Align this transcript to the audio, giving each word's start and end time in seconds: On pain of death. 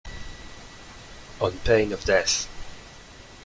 On 1.39 1.51
pain 1.59 1.93
of 1.93 2.03
death. 2.05 2.47